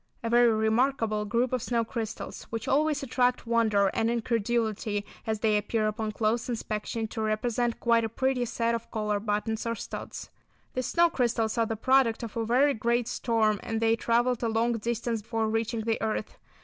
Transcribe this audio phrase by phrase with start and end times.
[0.23, 5.55] A very remarkable group of snow crystals, which always attract wonder and incredulity, as they
[5.57, 10.31] appear upon close inspection to represent quite a pretty set of collar buttons or studs.
[10.73, 14.49] These snow crystals are the product of a very great storm, and they travelled a
[14.49, 16.39] long distance before reaching the earth.